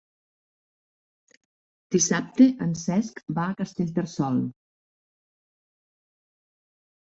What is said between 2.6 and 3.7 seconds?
en Cesc va a